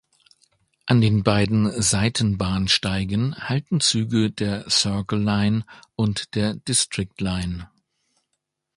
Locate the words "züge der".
3.81-4.67